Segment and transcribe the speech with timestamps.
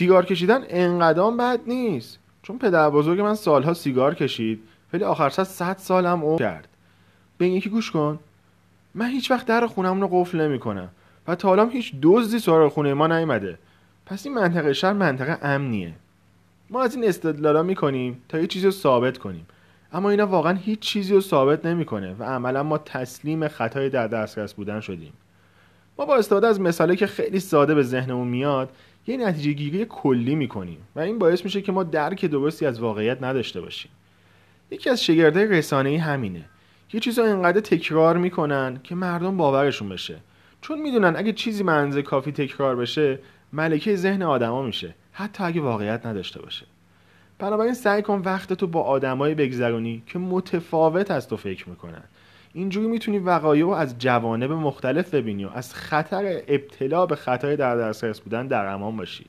[0.00, 2.18] سیگار کشیدن انقدام بد نیست.
[2.42, 4.62] چون پدر بزرگ من سالها سیگار کشید.
[4.92, 6.68] ولی آخر سر صد سالم عمر کرد.
[7.38, 8.18] به این یکی گوش کن.
[8.94, 10.88] من هیچ وقت در خونم رو قفل نمی کنم
[11.28, 13.58] و تا حالا هیچ دزدی سراغ خونه ما نیومده.
[14.06, 15.92] پس این منطقه شهر منطقه امنیه.
[16.70, 19.46] ما از این استدلالا می‌کنیم تا یه چیزی رو ثابت کنیم.
[19.92, 24.54] اما اینا واقعا هیچ چیزی رو ثابت نمی‌کنه و عملا ما تسلیم خطای در دسترس
[24.54, 25.12] بودن شدیم.
[25.98, 28.70] ما با استفاده از مثالی که خیلی ساده به ذهنمون میاد
[29.10, 33.22] یه نتیجه گیری کلی می‌کنیم و این باعث میشه که ما درک درستی از واقعیت
[33.22, 33.90] نداشته باشیم.
[34.70, 36.44] یکی از شگردهای رسانه‌ای همینه.
[36.92, 40.16] یه چیز رو انقدر تکرار می‌کنن که مردم باورشون بشه.
[40.60, 43.18] چون می‌دونن اگه چیزی منزه کافی تکرار بشه
[43.52, 44.94] ملکه ذهن آدما میشه.
[45.12, 46.66] حتی اگه واقعیت نداشته باشه.
[47.38, 52.02] بنابراین سعی کن وقت تو با آدمایی بگذرونی که متفاوت از تو فکر می‌کنن.
[52.52, 57.76] اینجوری می‌تونی وقایع رو از جوانب مختلف ببینی و از خطر ابتلا به خطای در
[57.76, 59.26] دسترس بودن در امان باشی.